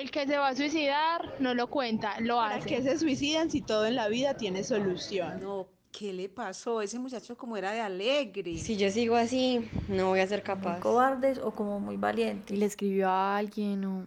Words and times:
El 0.00 0.10
que 0.12 0.26
se 0.26 0.36
va 0.38 0.48
a 0.48 0.54
suicidar 0.54 1.34
no 1.40 1.54
lo 1.54 1.66
cuenta, 1.68 2.20
lo 2.20 2.36
¿Para 2.36 2.56
hace. 2.56 2.68
qué 2.68 2.82
se 2.82 2.98
suicidan 2.98 3.50
si 3.50 3.62
todo 3.62 3.84
en 3.86 3.96
la 3.96 4.08
vida 4.08 4.34
tiene 4.34 4.62
solución? 4.62 5.40
No, 5.42 5.66
¿qué 5.90 6.12
le 6.12 6.28
pasó? 6.28 6.82
Ese 6.82 7.00
muchacho 7.00 7.36
como 7.36 7.56
era 7.56 7.72
de 7.72 7.80
alegre. 7.80 8.58
Si 8.58 8.76
yo 8.76 8.90
sigo 8.90 9.16
así, 9.16 9.68
no 9.88 10.10
voy 10.10 10.20
a 10.20 10.26
ser 10.28 10.44
capaz. 10.44 10.78
cobardes 10.78 11.38
o 11.38 11.50
como 11.50 11.80
muy 11.80 11.96
valientes. 11.96 12.56
Y 12.56 12.60
le 12.60 12.66
escribió 12.66 13.08
a 13.08 13.36
alguien 13.36 13.84
o 13.86 14.06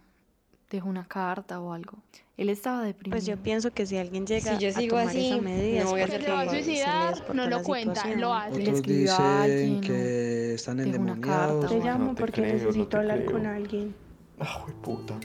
dejó 0.69 0.87
una 0.87 1.05
carta 1.05 1.59
o 1.59 1.73
algo. 1.73 1.97
Él 2.37 2.47
estaba 2.49 2.83
deprimido. 2.83 3.11
Pues 3.17 3.25
yo 3.25 3.35
pienso 3.35 3.71
que 3.71 3.85
si 3.85 3.97
alguien 3.97 4.25
llega 4.25 4.57
Si 4.57 4.63
yo 4.63 4.69
a 4.69 4.71
sigo 4.71 4.91
tomar 4.95 5.07
así, 5.09 5.27
esa 5.27 5.41
medida 5.41 5.83
no 5.83 5.89
voy 5.89 5.99
a 5.99 6.03
El 6.05 6.09
que 6.09 6.15
ser 6.15 6.23
se 6.25 6.31
va 6.31 6.39
a 6.41 6.45
porque 6.45 6.51
se 6.51 6.55
le 6.57 6.63
suicidar 6.63 7.35
no 7.35 7.47
lo 7.47 7.63
cuenta, 7.63 8.07
lo 8.15 8.33
hace. 8.33 8.55
Le 8.57 8.61
Otros 8.63 8.75
escribió 8.77 9.11
a 9.13 9.45
dicen 9.45 9.61
alguien, 9.65 9.81
que 9.81 10.53
están 10.53 10.79
endemoniados. 10.79 11.65
carta. 11.65 11.67
Te 11.67 11.85
llamo 11.85 12.05
No 12.05 12.15
te 12.15 12.21
porque 12.21 12.41
creo, 12.41 12.53
no 12.53 12.59
necesito 12.59 12.87
te 12.87 12.97
hablar 12.97 13.17
creo. 13.25 13.31
con 13.33 13.45
alguien. 13.45 13.95
Ah, 14.39 14.65
puta. 14.81 15.19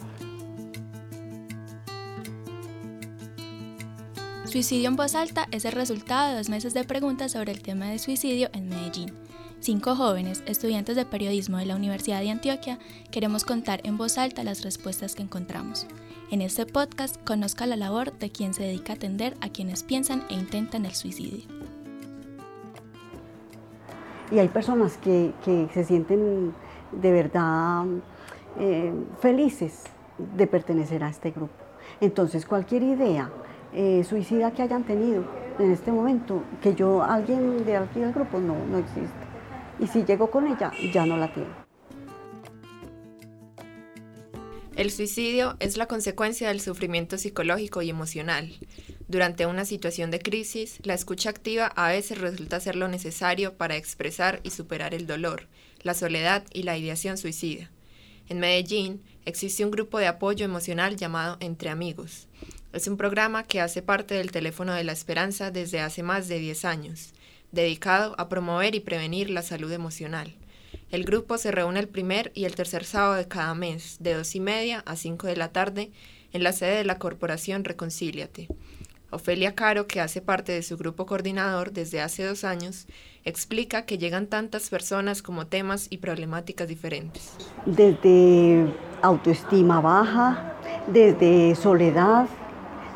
Suicidio 4.57 4.89
en 4.89 4.97
voz 4.97 5.15
alta 5.15 5.49
es 5.51 5.67
el 5.67 5.73
resultado 5.73 6.31
de 6.31 6.39
dos 6.39 6.49
meses 6.49 6.73
de 6.73 6.83
preguntas 6.83 7.33
sobre 7.33 7.53
el 7.53 7.61
tema 7.61 7.91
de 7.91 7.99
suicidio 7.99 8.49
en 8.55 8.71
Medellín. 8.71 9.13
Cinco 9.61 9.95
jóvenes, 9.95 10.43
estudiantes 10.47 10.97
de 10.97 11.05
periodismo 11.05 11.59
de 11.59 11.67
la 11.67 11.77
Universidad 11.77 12.23
de 12.23 12.31
Antioquia, 12.31 12.79
queremos 13.11 13.45
contar 13.45 13.83
en 13.85 13.99
voz 13.99 14.17
alta 14.17 14.45
las 14.45 14.65
respuestas 14.65 15.15
que 15.15 15.23
encontramos. 15.23 15.87
En 16.31 16.41
este 16.41 16.65
podcast 16.65 17.23
conozca 17.23 17.67
la 17.67 17.77
labor 17.77 18.17
de 18.17 18.31
quien 18.31 18.55
se 18.55 18.63
dedica 18.63 18.95
a 18.95 18.97
atender 18.97 19.37
a 19.43 19.51
quienes 19.51 19.83
piensan 19.83 20.25
e 20.31 20.35
intentan 20.37 20.87
el 20.87 20.95
suicidio. 20.95 21.45
Y 24.33 24.39
hay 24.39 24.49
personas 24.49 24.97
que, 24.97 25.35
que 25.45 25.69
se 25.75 25.85
sienten 25.85 26.55
de 26.93 27.13
verdad 27.13 27.85
eh, 28.59 28.91
felices 29.21 29.83
de 30.17 30.47
pertenecer 30.47 31.05
a 31.05 31.11
este 31.11 31.31
grupo. 31.31 31.53
Entonces 32.01 32.47
cualquier 32.47 32.85
idea 32.85 33.31
eh, 33.73 34.05
suicida 34.05 34.53
que 34.53 34.63
hayan 34.63 34.85
tenido 34.85 35.25
en 35.59 35.73
este 35.73 35.91
momento, 35.91 36.43
que 36.63 36.75
yo, 36.75 37.03
alguien 37.03 37.65
de 37.65 37.77
aquí 37.77 38.01
del 38.01 38.13
grupo, 38.13 38.39
no, 38.39 38.55
no 38.67 38.79
existe. 38.79 39.27
Y 39.79 39.87
si 39.87 40.05
llego 40.05 40.31
con 40.31 40.47
ella, 40.47 40.71
ya 40.93 41.07
no 41.07 41.17
la 41.17 41.33
tiene. 41.33 41.67
El 44.77 44.91
suicidio 44.91 45.57
es 45.59 45.79
la 45.79 45.87
consecuencia 45.87 46.49
del 46.49 46.61
sufrimiento 46.61 47.17
psicológico 47.17 47.81
y 47.81 47.89
emocional. 47.89 48.53
Durante 49.09 49.47
una 49.47 49.65
situación 49.65 50.11
de 50.11 50.19
crisis, 50.19 50.81
la 50.83 50.93
escucha 50.93 51.31
activa 51.31 51.69
a 51.69 51.89
veces 51.89 52.19
resulta 52.19 52.61
ser 52.61 52.77
lo 52.77 52.87
necesario 52.87 53.55
para 53.55 53.77
expresar 53.77 54.41
y 54.43 54.51
superar 54.51 54.93
el 54.93 55.07
dolor, 55.07 55.49
la 55.83 55.95
soledad 55.95 56.45
y 56.53 56.65
la 56.65 56.77
ideación 56.77 57.17
suicida. 57.17 57.71
En 58.29 58.39
Medellín 58.39 59.03
existe 59.25 59.65
un 59.65 59.71
grupo 59.71 59.99
de 59.99 60.09
apoyo 60.09 60.45
emocional 60.45 60.97
llamado 60.97 61.39
Entre 61.41 61.71
Amigos. 61.71 62.29
Es 62.77 62.89
un 62.89 62.99
programa 62.99 63.43
que 63.43 63.63
hace 63.63 63.81
parte 63.81 64.17
del 64.17 64.31
Teléfono 64.31 64.75
de 64.75 64.85
la 64.85 64.93
Esperanza 64.93 65.51
desde 65.51 65.81
hace 65.81 66.03
más 66.03 66.29
de 66.29 66.39
10 66.39 66.67
años, 66.67 67.15
dedicado 67.51 68.15
a 68.19 68.29
promover 68.29 68.75
y 68.75 68.81
prevenir 68.81 69.31
la 69.31 69.41
salud 69.41 69.73
emocional. 69.73 70.35
El 70.91 71.05
grupo 71.05 71.39
se 71.39 71.53
reúne 71.53 71.81
el 71.81 71.89
primer 71.89 72.33
y 72.35 72.45
el 72.45 72.55
tercer 72.55 72.85
sábado 72.85 73.15
de 73.15 73.27
cada 73.27 73.55
mes, 73.55 73.97
de 74.01 74.13
dos 74.13 74.35
y 74.35 74.41
media 74.41 74.83
a 74.85 74.95
5 74.95 75.27
de 75.27 75.37
la 75.37 75.53
tarde, 75.53 75.91
en 76.35 76.43
la 76.43 76.53
sede 76.53 76.77
de 76.77 76.85
la 76.85 76.99
corporación 76.99 77.65
Reconcíliate. 77.65 78.49
Ofelia 79.11 79.55
Caro, 79.55 79.87
que 79.87 80.03
hace 80.03 80.21
parte 80.21 80.53
de 80.53 80.63
su 80.63 80.77
grupo 80.77 81.07
coordinador 81.07 81.73
desde 81.73 82.03
hace 82.03 82.25
dos 82.25 82.45
años, 82.45 82.89
explica 83.25 83.87
que 83.87 83.97
llegan 83.97 84.27
tantas 84.27 84.69
personas 84.69 85.23
como 85.23 85.47
temas 85.47 85.87
y 85.89 85.97
problemáticas 85.97 86.69
diferentes. 86.69 87.33
Desde 87.65 88.67
autoestima 89.01 89.81
baja, 89.81 90.53
desde 90.89 91.55
soledad, 91.55 92.29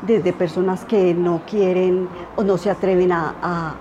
desde 0.01 0.33
personas 0.33 0.85
que 0.85 1.13
no 1.13 1.41
quieren 1.47 2.07
o 2.35 2.43
no 2.43 2.57
se 2.57 2.69
atreven 2.69 3.11
a, 3.11 3.75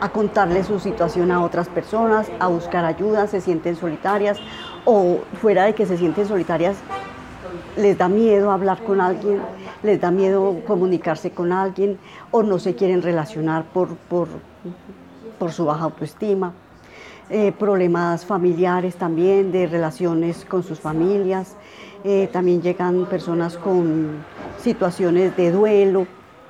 a, 0.00 0.08
contarle 0.12 0.64
su 0.64 0.78
situación 0.78 1.30
a 1.30 1.42
otras 1.42 1.68
personas, 1.68 2.30
a 2.38 2.48
buscar 2.48 2.84
ayuda, 2.84 3.26
se 3.26 3.40
sienten 3.40 3.76
solitarias 3.76 4.38
o 4.84 5.18
fuera 5.40 5.64
de 5.64 5.74
que 5.74 5.86
se 5.86 5.96
sienten 5.96 6.26
solitarias, 6.26 6.76
les 7.76 7.98
da 7.98 8.08
miedo 8.08 8.50
hablar 8.50 8.82
con 8.82 9.00
alguien, 9.00 9.40
les 9.82 10.00
da 10.00 10.10
miedo 10.10 10.60
comunicarse 10.66 11.30
con 11.30 11.52
alguien 11.52 11.98
o 12.30 12.42
no 12.42 12.58
se 12.58 12.74
quieren 12.74 13.02
relacionar 13.02 13.64
por, 13.64 13.96
por, 13.96 14.28
por 15.38 15.52
su 15.52 15.64
baja 15.64 15.84
autoestima. 15.84 16.52
Eh, 17.30 17.52
problemas 17.52 18.24
familiares 18.24 18.96
también, 18.96 19.52
de 19.52 19.66
relaciones 19.66 20.46
con 20.46 20.62
sus 20.62 20.80
familias. 20.80 21.56
Eh, 22.02 22.28
también 22.32 22.62
llegan 22.62 23.04
personas 23.04 23.58
con 23.58 24.24
situaciones 24.58 25.36
de 25.36 25.50
duelo, 25.50 26.06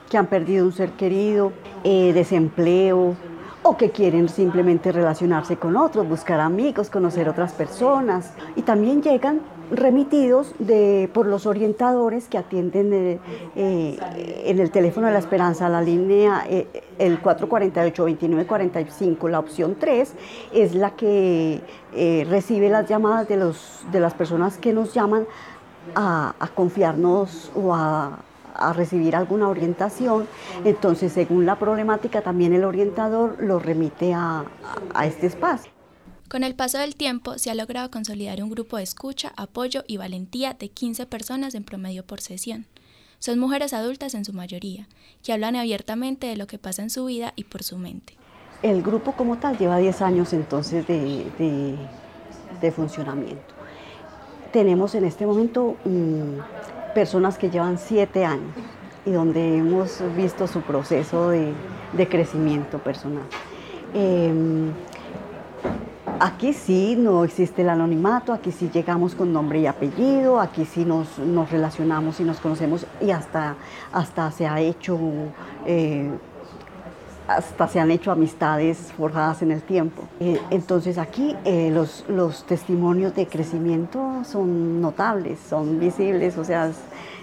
que 0.08 0.16
han 0.16 0.26
perdido 0.26 0.66
un 0.66 0.72
ser 0.72 0.92
querido, 0.92 1.52
eh, 1.82 2.12
desempleo, 2.12 3.16
o 3.64 3.76
que 3.76 3.90
quieren 3.90 4.28
simplemente 4.28 4.92
relacionarse 4.92 5.56
con 5.56 5.76
otros, 5.76 6.08
buscar 6.08 6.38
amigos, 6.38 6.90
conocer 6.90 7.28
otras 7.28 7.52
personas. 7.52 8.34
Y 8.54 8.62
también 8.62 9.02
llegan 9.02 9.40
remitidos 9.70 10.54
de, 10.58 11.08
por 11.12 11.26
los 11.26 11.44
orientadores 11.46 12.26
que 12.28 12.38
atienden 12.38 12.92
eh, 12.92 13.18
eh, 13.56 14.42
en 14.46 14.58
el 14.58 14.70
teléfono 14.70 15.06
de 15.06 15.12
la 15.12 15.18
esperanza, 15.18 15.68
la 15.68 15.82
línea 15.82 16.46
eh, 16.48 16.66
el 16.98 17.22
448-2945, 17.22 19.28
la 19.28 19.38
opción 19.38 19.76
3, 19.78 20.14
es 20.52 20.74
la 20.74 20.92
que 20.92 21.60
recibe 22.28 22.70
las 22.70 22.88
llamadas 22.88 23.28
de, 23.28 23.36
los, 23.36 23.84
de 23.92 24.00
las 24.00 24.14
personas 24.14 24.58
que 24.58 24.72
nos 24.72 24.94
llaman 24.94 25.26
a, 25.94 26.34
confiarnos 26.54 27.52
o 27.54 27.74
a, 27.74 28.18
a 28.54 28.72
recibir 28.72 29.14
alguna 29.14 29.48
orientación. 29.48 30.26
Entonces, 30.64 31.12
según 31.12 31.46
la 31.46 31.54
problemática, 31.56 32.20
también 32.20 32.52
el 32.52 32.64
orientador 32.64 33.36
lo 33.38 33.60
remite 33.60 34.12
a, 34.12 34.44
a 34.94 35.06
este 35.06 35.28
espacio. 35.28 35.77
Con 36.28 36.44
el 36.44 36.54
paso 36.54 36.76
del 36.76 36.94
tiempo 36.94 37.38
se 37.38 37.50
ha 37.50 37.54
logrado 37.54 37.90
consolidar 37.90 38.42
un 38.42 38.50
grupo 38.50 38.76
de 38.76 38.82
escucha, 38.82 39.32
apoyo 39.36 39.82
y 39.86 39.96
valentía 39.96 40.52
de 40.52 40.68
15 40.68 41.06
personas 41.06 41.54
en 41.54 41.64
promedio 41.64 42.04
por 42.04 42.20
sesión. 42.20 42.66
Son 43.18 43.38
mujeres 43.38 43.72
adultas 43.72 44.12
en 44.12 44.26
su 44.26 44.34
mayoría, 44.34 44.88
que 45.24 45.32
hablan 45.32 45.56
abiertamente 45.56 46.26
de 46.26 46.36
lo 46.36 46.46
que 46.46 46.58
pasa 46.58 46.82
en 46.82 46.90
su 46.90 47.06
vida 47.06 47.32
y 47.34 47.44
por 47.44 47.62
su 47.62 47.78
mente. 47.78 48.12
El 48.62 48.82
grupo 48.82 49.12
como 49.12 49.38
tal 49.38 49.56
lleva 49.56 49.78
10 49.78 50.02
años 50.02 50.34
entonces 50.34 50.86
de, 50.86 51.78
funcionamiento. 52.76 53.54
Tenemos 54.52 54.94
en 54.94 55.06
este 55.06 55.24
momento 55.24 55.76
mmm, 55.86 56.40
personas 56.94 57.38
que 57.38 57.48
llevan 57.48 57.78
7 57.78 58.26
años 58.26 58.52
y 59.06 59.12
donde 59.12 59.56
hemos 59.56 60.02
visto 60.14 60.46
su 60.46 60.60
proceso 60.60 61.30
de, 61.30 61.54
crecimiento 62.10 62.78
personal. 62.80 63.24
Eh, 63.94 64.70
Aquí 66.20 66.52
sí 66.52 66.96
no 66.98 67.22
existe 67.22 67.62
el 67.62 67.68
anonimato, 67.68 68.32
aquí 68.32 68.50
sí 68.50 68.68
llegamos 68.74 69.14
con 69.14 69.32
nombre 69.32 69.60
y 69.60 69.66
apellido, 69.66 70.40
aquí 70.40 70.64
sí 70.64 70.84
nos, 70.84 71.16
nos 71.20 71.48
relacionamos 71.48 72.18
y 72.18 72.24
nos 72.24 72.40
conocemos 72.40 72.86
y 73.00 73.12
hasta, 73.12 73.54
hasta 73.92 74.32
se 74.32 74.48
ha 74.48 74.58
hecho, 74.58 74.98
eh, 75.64 76.10
hasta 77.28 77.68
se 77.68 77.78
han 77.78 77.92
hecho 77.92 78.10
amistades 78.10 78.92
forjadas 78.96 79.42
en 79.42 79.52
el 79.52 79.62
tiempo. 79.62 80.02
Eh, 80.18 80.40
entonces 80.50 80.98
aquí 80.98 81.36
eh, 81.44 81.70
los, 81.72 82.04
los, 82.08 82.42
testimonios 82.44 83.14
de 83.14 83.28
crecimiento 83.28 84.24
son 84.24 84.80
notables, 84.80 85.38
son 85.48 85.78
visibles, 85.78 86.36
o 86.36 86.42
sea, 86.42 86.66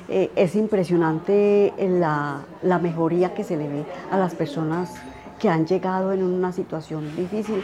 es, 0.07 0.29
es 0.37 0.55
impresionante 0.55 1.73
la, 1.77 2.43
la 2.61 2.79
mejoría 2.79 3.33
que 3.33 3.43
se 3.43 3.57
le 3.57 3.67
ve 3.67 3.83
a 4.09 4.17
las 4.17 4.35
personas 4.35 4.93
que 5.37 5.49
han 5.49 5.65
llegado 5.65 6.13
en 6.13 6.23
una 6.23 6.53
situación 6.53 7.13
difícil 7.17 7.61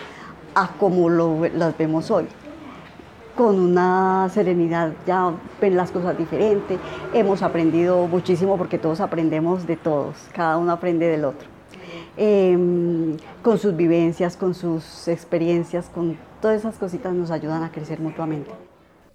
a 0.56 0.74
como 0.78 1.10
lo, 1.10 1.48
las 1.50 1.78
vemos 1.78 2.12
hoy. 2.12 2.28
Con 3.36 3.60
una 3.60 4.30
serenidad 4.34 4.94
ya 5.08 5.34
ven 5.60 5.78
las 5.78 5.92
cosas 5.92 6.18
diferentes, 6.18 6.80
hemos 7.14 7.42
aprendido 7.42 8.08
muchísimo 8.08 8.58
porque 8.58 8.78
todos 8.78 9.00
aprendemos 9.00 9.66
de 9.66 9.78
todos, 9.78 10.16
cada 10.34 10.58
uno 10.58 10.74
aprende 10.74 11.08
del 11.08 11.26
otro. 11.26 11.48
Eh, 12.18 13.18
con 13.42 13.58
sus 13.58 13.76
vivencias, 13.76 14.36
con 14.36 14.54
sus 14.54 15.08
experiencias, 15.08 15.88
con 15.90 16.18
todas 16.42 16.60
esas 16.60 16.78
cositas 16.78 17.14
nos 17.14 17.32
ayudan 17.32 17.64
a 17.64 17.72
crecer 17.72 18.00
mutuamente. 18.00 18.52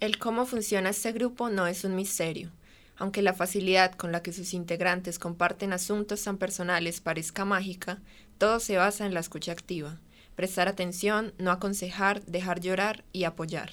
El 0.00 0.18
cómo 0.18 0.46
funciona 0.46 0.90
este 0.90 1.12
grupo 1.12 1.50
no 1.50 1.66
es 1.66 1.84
un 1.84 1.94
misterio. 1.94 2.50
Aunque 2.98 3.20
la 3.20 3.34
facilidad 3.34 3.92
con 3.92 4.10
la 4.10 4.22
que 4.22 4.32
sus 4.32 4.54
integrantes 4.54 5.18
comparten 5.18 5.74
asuntos 5.74 6.24
tan 6.24 6.38
personales 6.38 7.02
parezca 7.02 7.44
mágica, 7.44 7.98
todo 8.38 8.58
se 8.58 8.78
basa 8.78 9.04
en 9.04 9.12
la 9.12 9.20
escucha 9.20 9.52
activa 9.52 9.98
prestar 10.36 10.68
atención, 10.68 11.32
no 11.38 11.50
aconsejar, 11.50 12.22
dejar 12.26 12.60
llorar 12.60 13.04
y 13.12 13.24
apoyar. 13.24 13.70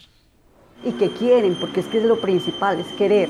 Y 0.83 0.93
que 0.93 1.11
quieren, 1.11 1.55
porque 1.59 1.81
es 1.81 1.87
que 1.87 1.99
es 1.99 2.05
lo 2.05 2.19
principal, 2.19 2.79
es 2.79 2.87
querer, 2.97 3.29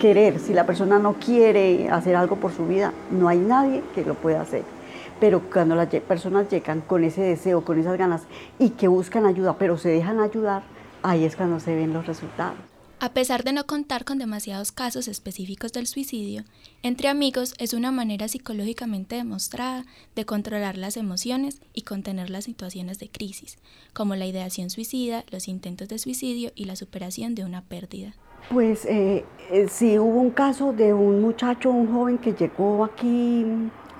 querer. 0.00 0.38
Si 0.40 0.52
la 0.52 0.66
persona 0.66 0.98
no 0.98 1.14
quiere 1.14 1.88
hacer 1.88 2.16
algo 2.16 2.36
por 2.36 2.52
su 2.52 2.66
vida, 2.66 2.92
no 3.10 3.28
hay 3.28 3.38
nadie 3.38 3.82
que 3.94 4.04
lo 4.04 4.14
pueda 4.14 4.42
hacer. 4.42 4.64
Pero 5.20 5.40
cuando 5.52 5.76
las 5.76 5.88
personas 5.88 6.50
llegan 6.50 6.80
con 6.80 7.04
ese 7.04 7.22
deseo, 7.22 7.64
con 7.64 7.78
esas 7.78 7.96
ganas 7.96 8.22
y 8.58 8.70
que 8.70 8.88
buscan 8.88 9.24
ayuda, 9.24 9.56
pero 9.56 9.78
se 9.78 9.88
dejan 9.88 10.18
ayudar, 10.18 10.62
ahí 11.02 11.24
es 11.24 11.36
cuando 11.36 11.60
se 11.60 11.74
ven 11.76 11.92
los 11.92 12.06
resultados. 12.06 12.58
A 13.04 13.08
pesar 13.08 13.42
de 13.42 13.52
no 13.52 13.66
contar 13.66 14.04
con 14.04 14.18
demasiados 14.18 14.70
casos 14.70 15.08
específicos 15.08 15.72
del 15.72 15.88
suicidio, 15.88 16.44
entre 16.84 17.08
amigos 17.08 17.52
es 17.58 17.74
una 17.74 17.90
manera 17.90 18.28
psicológicamente 18.28 19.16
demostrada 19.16 19.84
de 20.14 20.24
controlar 20.24 20.78
las 20.78 20.96
emociones 20.96 21.60
y 21.74 21.82
contener 21.82 22.30
las 22.30 22.44
situaciones 22.44 23.00
de 23.00 23.08
crisis, 23.08 23.58
como 23.92 24.14
la 24.14 24.26
ideación 24.26 24.70
suicida, 24.70 25.24
los 25.32 25.48
intentos 25.48 25.88
de 25.88 25.98
suicidio 25.98 26.52
y 26.54 26.66
la 26.66 26.76
superación 26.76 27.34
de 27.34 27.44
una 27.44 27.62
pérdida. 27.62 28.14
Pues 28.52 28.84
eh, 28.84 29.24
eh, 29.50 29.66
sí 29.68 29.98
hubo 29.98 30.20
un 30.20 30.30
caso 30.30 30.72
de 30.72 30.94
un 30.94 31.20
muchacho, 31.22 31.72
un 31.72 31.92
joven 31.92 32.18
que 32.18 32.34
llegó 32.34 32.84
aquí, 32.84 33.44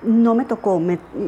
no 0.01 0.33
me 0.33 0.45
tocó 0.45 0.81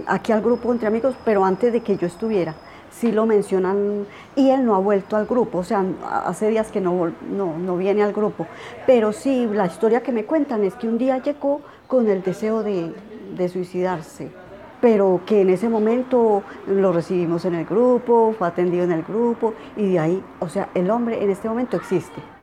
aquí 0.07 0.31
al 0.31 0.41
grupo 0.41 0.71
entre 0.71 0.87
amigos, 0.87 1.13
pero 1.25 1.43
antes 1.43 1.73
de 1.73 1.81
que 1.81 1.97
yo 1.97 2.07
estuviera 2.07 2.55
sí 2.99 3.11
lo 3.11 3.25
mencionan 3.25 4.05
y 4.35 4.49
él 4.49 4.65
no 4.65 4.75
ha 4.75 4.79
vuelto 4.79 5.15
al 5.17 5.25
grupo, 5.25 5.59
o 5.59 5.63
sea, 5.63 5.83
hace 6.25 6.49
días 6.49 6.71
que 6.71 6.81
no, 6.81 7.11
no, 7.29 7.77
viene 7.77 8.03
al 8.03 8.13
grupo, 8.13 8.47
pero 8.85 9.11
sí, 9.11 9.47
la 9.51 9.65
historia 9.65 10.01
que 10.01 10.11
me 10.11 10.25
cuentan 10.25 10.63
es 10.63 10.73
que 10.75 10.87
un 10.87 10.97
día 10.97 11.17
llegó 11.17 11.61
con 11.87 12.09
el 12.09 12.23
deseo 12.23 12.63
de, 12.63 12.93
de 13.35 13.49
suicidarse, 13.49 14.31
pero 14.81 15.21
que 15.25 15.41
en 15.41 15.49
ese 15.49 15.67
momento 15.67 16.43
lo 16.67 16.93
recibimos 16.93 17.45
en 17.45 17.55
el 17.55 17.65
grupo, 17.65 18.33
fue 18.37 18.47
atendido 18.47 18.83
en 18.83 18.91
el 18.91 19.03
grupo 19.03 19.53
y 19.75 19.91
de 19.91 19.99
ahí, 19.99 20.23
o 20.39 20.47
sea, 20.47 20.69
el 20.73 20.89
hombre 20.89 21.23
en 21.23 21.29
este 21.29 21.49
momento 21.49 21.77
existe. 21.77 22.34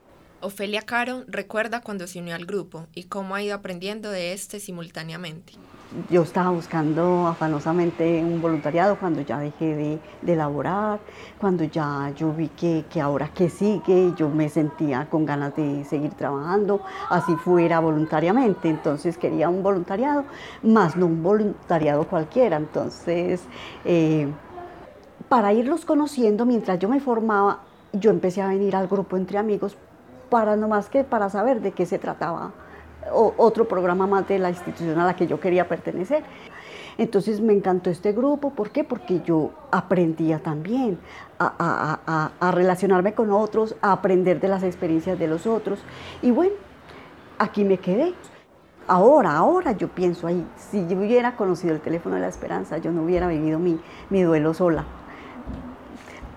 Ofelia 0.43 0.83
Caro 0.83 1.25
recuerda 1.29 1.81
cuando 1.81 2.07
se 2.07 2.19
unió 2.19 2.35
al 2.35 2.47
grupo 2.47 2.87
y 2.95 3.05
cómo 3.05 3.35
ha 3.35 3.43
ido 3.43 3.55
aprendiendo 3.55 4.11
de 4.11 4.33
este 4.33 4.61
simultáneamente 4.61 5.55
yo 6.11 6.23
estaba 6.23 6.51
buscando 6.51 7.27
afanosamente 7.27 8.23
un 8.23 8.41
voluntariado 8.41 8.97
cuando 8.99 9.21
ya 9.21 9.39
dejé 9.39 9.77
de, 9.77 9.99
de 10.23 10.37
laborar, 10.37 11.01
cuando 11.39 11.65
ya 11.65 12.13
yo 12.17 12.33
vi 12.33 12.49
que, 12.49 12.85
que, 12.91 13.01
ahora 13.01 13.29
que 13.29 13.51
sigue, 13.51 14.13
yo 14.17 14.29
me 14.29 14.49
sentía 14.49 15.09
con 15.11 15.27
ganas 15.27 15.55
de 15.57 15.85
seguir 15.85 16.13
trabajando, 16.15 16.81
así 17.11 17.35
fuera 17.37 17.81
voluntariamente. 17.81 18.69
Entonces 18.69 19.19
quería 19.19 19.49
un 19.49 19.63
voluntariado, 19.63 20.25
más 20.63 20.97
no 20.97 21.07
un 21.07 21.23
voluntariado 21.23 22.07
cualquiera. 22.07 22.57
Entonces, 22.57 23.43
eh, 23.85 24.29
para 25.29 25.53
irlos 25.53 25.85
conociendo, 25.85 26.47
mientras 26.47 26.79
yo 26.79 26.89
me 26.89 27.01
formaba, 27.01 27.61
yo 27.93 28.11
empecé 28.11 28.41
a 28.41 28.49
venir 28.49 28.75
al 28.77 28.89
grupo 28.89 29.17
entre 29.17 29.39
amigos 29.39 29.77
para 30.33 30.57
no 30.57 30.67
más 30.67 30.89
que 30.89 31.05
para 31.05 31.29
saber 31.29 31.61
de 31.61 31.73
qué 31.73 31.85
se 31.85 31.99
trataba 31.99 32.53
otro 33.13 33.69
programa 33.69 34.07
más 34.07 34.27
de 34.27 34.39
la 34.39 34.49
institución 34.49 34.99
a 34.99 35.05
la 35.05 35.15
que 35.15 35.27
yo 35.27 35.39
quería 35.39 35.69
pertenecer. 35.69 36.25
Entonces 36.97 37.43
me 37.43 37.53
encantó 37.53 37.91
este 37.91 38.13
grupo, 38.13 38.49
¿por 38.49 38.71
qué? 38.71 38.83
Porque 38.83 39.21
yo 39.21 39.51
aprendía 39.71 40.39
también 40.39 40.99
a, 41.39 42.51
relacionarme 42.51 43.13
con 43.13 43.31
otros, 43.31 43.77
a 43.83 43.93
aprender 43.93 44.41
de 44.41 44.49
las 44.49 44.63
experiencias 44.63 45.19
de 45.19 45.29
los 45.29 45.47
otros. 45.47 45.81
Y 46.23 46.31
bueno, 46.31 46.55
aquí 47.39 47.63
me 47.63 47.77
quedé. 47.77 48.15
Ahora, 48.89 49.37
ahora 49.37 49.73
yo 49.73 49.89
pienso 49.89 50.27
ahí, 50.27 50.47
si 50.57 50.87
yo 50.89 50.97
hubiera 50.97 51.37
conocido 51.37 51.75
el 51.75 51.81
teléfono 51.81 52.15
de 52.15 52.23
la 52.23 52.29
esperanza, 52.29 52.79
yo 52.79 52.91
no 52.91 53.03
hubiera 53.03 53.29
vivido 53.29 53.59
mi 53.59 54.23
duelo 54.23 54.55
sola 54.55 54.87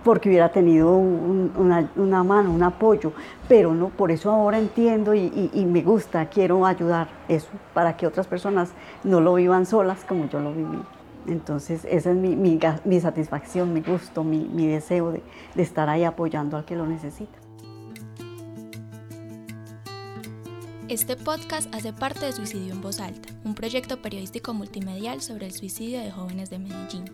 porque 0.05 0.29
hubiera 0.29 0.49
tenido 0.49 0.95
una, 0.95 2.23
mano, 2.23 2.51
un 2.51 2.61
apoyo, 2.61 3.11
pero 3.49 3.73
no, 3.73 3.89
por 3.89 4.11
eso 4.11 4.29
ahora 4.29 4.59
entiendo 4.59 5.15
y, 5.15 5.65
me 5.67 5.81
gusta, 5.81 6.27
quiero 6.27 6.63
ayudar 6.63 7.07
eso, 7.27 7.47
para 7.73 7.97
que 7.97 8.05
otras 8.05 8.27
personas 8.27 8.69
no 9.03 9.19
lo 9.19 9.33
vivan 9.33 9.65
solas 9.65 10.05
como 10.05 10.29
yo 10.29 10.39
lo 10.39 10.53
viví. 10.53 10.77
Entonces, 11.25 11.85
esa 11.89 12.11
es 12.11 12.15
mi, 12.15 12.99
satisfacción, 13.01 13.73
mi 13.73 13.81
gusto, 13.81 14.23
mi, 14.23 14.67
deseo 14.67 15.11
de, 15.11 15.23
de 15.55 15.63
estar 15.63 15.89
ahí 15.89 16.03
apoyando 16.03 16.55
al 16.55 16.65
que 16.65 16.75
lo 16.75 16.85
necesita. 16.85 17.39
Este 20.87 21.15
podcast 21.15 21.73
hace 21.73 21.93
parte 21.93 22.27
de 22.27 22.31
Suicidio 22.31 22.73
en 22.73 22.81
Voz 22.83 22.99
Alta, 22.99 23.29
un 23.43 23.55
proyecto 23.55 24.03
periodístico 24.03 24.53
multimedial 24.53 25.21
sobre 25.21 25.47
el 25.47 25.51
suicidio 25.51 25.99
de 25.99 26.11
jóvenes 26.11 26.51
de 26.51 26.59
Medellín. 26.59 27.05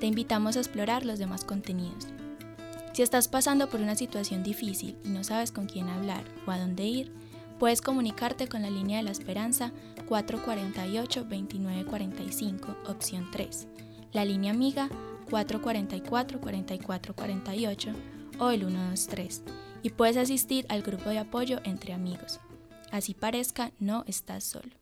Te 0.00 0.06
invitamos 0.06 0.56
a 0.56 0.60
explorar 0.60 1.04
los 1.04 1.18
demás 1.18 1.44
contenidos. 1.44 2.08
Si 2.92 3.02
estás 3.02 3.26
pasando 3.26 3.68
por 3.70 3.80
una 3.80 3.96
situación 3.96 4.42
difícil 4.42 4.98
y 5.02 5.08
no 5.08 5.24
sabes 5.24 5.50
con 5.50 5.64
quién 5.66 5.88
hablar 5.88 6.24
o 6.46 6.50
a 6.50 6.58
dónde 6.58 6.84
ir, 6.84 7.10
puedes 7.58 7.80
comunicarte 7.80 8.48
con 8.48 8.60
la 8.60 8.68
línea 8.68 8.98
de 8.98 9.04
la 9.04 9.12
esperanza 9.12 9.72
448-2945, 10.08 12.76
opción 12.86 13.30
3, 13.32 13.66
la 14.12 14.26
línea 14.26 14.52
amiga 14.52 14.90
444-4448 15.30 17.94
o 18.38 18.50
el 18.50 18.60
123, 18.60 19.42
y 19.82 19.88
puedes 19.90 20.18
asistir 20.18 20.66
al 20.68 20.82
grupo 20.82 21.08
de 21.08 21.20
apoyo 21.20 21.60
entre 21.64 21.94
amigos. 21.94 22.40
Así 22.90 23.14
parezca, 23.14 23.72
no 23.78 24.04
estás 24.06 24.44
solo. 24.44 24.81